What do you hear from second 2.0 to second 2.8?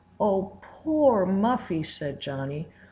Johnny.